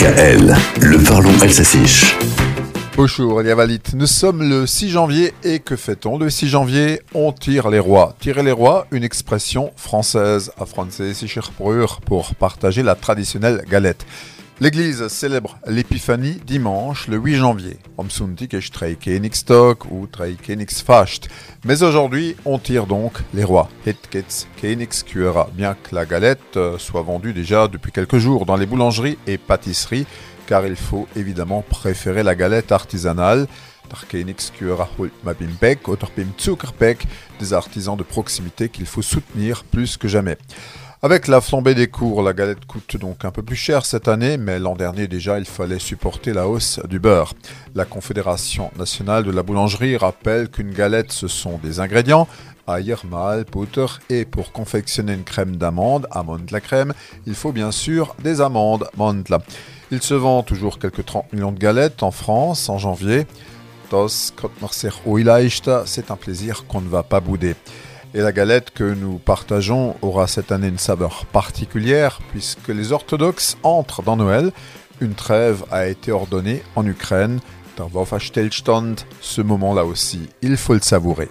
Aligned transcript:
DKL, 0.00 0.56
le 0.80 1.04
parlons 1.04 1.38
alsacien. 1.42 1.82
Bonjour, 2.96 3.42
Valit. 3.42 3.82
Nous 3.92 4.06
sommes 4.06 4.48
le 4.48 4.66
6 4.66 4.88
janvier 4.88 5.34
et 5.44 5.58
que 5.58 5.76
fait-on? 5.76 6.16
Le 6.16 6.30
6 6.30 6.48
janvier 6.48 7.02
On 7.12 7.32
tire 7.32 7.68
les 7.68 7.80
rois. 7.80 8.16
Tirer 8.18 8.42
les 8.42 8.50
rois, 8.50 8.86
une 8.92 9.04
expression 9.04 9.72
française 9.76 10.52
à 10.58 10.64
français 10.64 11.12
pour 12.06 12.34
partager 12.34 12.82
la 12.82 12.94
traditionnelle 12.94 13.62
galette. 13.68 14.06
L'Église 14.62 15.08
célèbre 15.08 15.58
l'Épiphanie 15.66 16.38
dimanche, 16.46 17.08
le 17.08 17.16
8 17.16 17.36
janvier. 17.36 17.78
Ou. 19.90 20.06
Mais 21.64 21.82
aujourd'hui, 21.82 22.36
on 22.44 22.58
tire 22.58 22.86
donc 22.86 23.14
les 23.32 23.44
rois. 23.44 23.70
Bien 25.54 25.74
que 25.82 25.94
la 25.94 26.04
galette 26.04 26.58
euh, 26.58 26.76
soit 26.76 27.00
vendue 27.00 27.32
déjà 27.32 27.68
depuis 27.68 27.90
quelques 27.90 28.18
jours 28.18 28.44
dans 28.44 28.56
les 28.56 28.66
boulangeries 28.66 29.16
et 29.26 29.38
pâtisseries, 29.38 30.04
car 30.46 30.66
il 30.66 30.76
faut 30.76 31.08
évidemment 31.16 31.62
préférer 31.62 32.22
la 32.22 32.34
galette 32.34 32.70
artisanale. 32.70 33.46
Des 37.40 37.52
artisans 37.54 37.96
de 37.96 38.02
proximité 38.02 38.68
qu'il 38.68 38.84
faut 38.84 39.00
soutenir 39.00 39.64
plus 39.64 39.96
que 39.96 40.06
jamais. 40.06 40.36
Avec 41.02 41.28
la 41.28 41.40
flambée 41.40 41.74
des 41.74 41.86
cours, 41.86 42.22
la 42.22 42.34
galette 42.34 42.66
coûte 42.66 42.98
donc 42.98 43.24
un 43.24 43.30
peu 43.30 43.42
plus 43.42 43.56
cher 43.56 43.86
cette 43.86 44.06
année, 44.06 44.36
mais 44.36 44.58
l'an 44.58 44.74
dernier 44.74 45.08
déjà, 45.08 45.38
il 45.38 45.46
fallait 45.46 45.78
supporter 45.78 46.34
la 46.34 46.46
hausse 46.46 46.78
du 46.90 46.98
beurre. 46.98 47.32
La 47.74 47.86
Confédération 47.86 48.70
nationale 48.78 49.24
de 49.24 49.30
la 49.30 49.42
boulangerie 49.42 49.96
rappelle 49.96 50.50
qu'une 50.50 50.74
galette, 50.74 51.10
ce 51.10 51.26
sont 51.26 51.58
des 51.62 51.80
ingrédients, 51.80 52.28
aïe, 52.66 52.94
mal, 53.10 53.46
butter, 53.50 53.86
et 54.10 54.26
pour 54.26 54.52
confectionner 54.52 55.14
une 55.14 55.24
crème 55.24 55.56
d'amande, 55.56 56.06
amande 56.10 56.50
la 56.50 56.60
crème, 56.60 56.92
il 57.26 57.34
faut 57.34 57.52
bien 57.52 57.72
sûr 57.72 58.14
des 58.22 58.42
amandes, 58.42 58.86
mandla. 58.98 59.38
Il 59.90 60.02
se 60.02 60.12
vend 60.12 60.42
toujours 60.42 60.78
quelques 60.78 61.06
30 61.06 61.32
millions 61.32 61.52
de 61.52 61.58
galettes 61.58 62.02
en 62.02 62.10
France 62.10 62.68
en 62.68 62.76
janvier. 62.76 63.26
c'est 65.86 66.10
un 66.10 66.16
plaisir 66.16 66.66
qu'on 66.66 66.82
ne 66.82 66.88
va 66.90 67.02
pas 67.02 67.20
bouder. 67.20 67.56
Et 68.12 68.20
la 68.20 68.32
galette 68.32 68.70
que 68.70 68.82
nous 68.82 69.18
partageons 69.18 69.94
aura 70.02 70.26
cette 70.26 70.50
année 70.50 70.66
une 70.66 70.78
saveur 70.78 71.26
particulière 71.26 72.18
puisque 72.32 72.68
les 72.68 72.90
orthodoxes 72.90 73.56
entrent 73.62 74.02
dans 74.02 74.16
Noël. 74.16 74.50
Une 75.00 75.14
trêve 75.14 75.64
a 75.70 75.86
été 75.86 76.10
ordonnée 76.10 76.62
en 76.74 76.84
Ukraine. 76.84 77.40
Ce 79.20 79.40
moment-là 79.40 79.84
aussi, 79.84 80.28
il 80.42 80.56
faut 80.56 80.74
le 80.74 80.80
savourer. 80.80 81.30